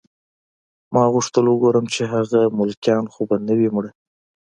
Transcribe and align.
ما 0.93 1.03
غوښتل 1.13 1.45
وګورم 1.47 1.85
چې 1.93 2.01
هغه 2.13 2.41
ملکیان 2.59 3.05
خو 3.13 3.21
به 3.29 3.35
نه 3.47 3.53
وي 3.57 3.69
مړه 3.75 3.91